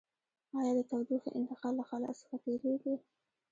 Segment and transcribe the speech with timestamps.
[0.57, 2.95] آیا د تودوخې انتقال له خلاء څخه تیریږي؟